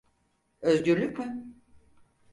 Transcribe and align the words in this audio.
Özgürlük 0.61 1.19
mü? 1.19 1.53